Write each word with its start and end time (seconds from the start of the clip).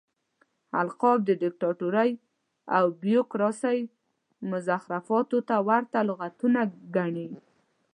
القاب 0.81 1.19
د 1.25 1.29
ديکتاتورۍ 1.43 2.11
او 2.77 2.85
بيروکراسۍ 3.03 3.79
مزخرفاتو 4.49 5.37
ته 5.49 5.55
ورته 5.69 5.97
لغتونه 6.09 6.61
ګڼي. 6.95 7.27